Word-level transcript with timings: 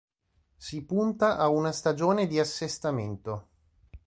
Si 0.57 0.83
punta 0.83 1.37
a 1.37 1.49
una 1.49 1.71
stagione 1.71 2.25
di 2.25 2.39
assestamento. 2.39 3.49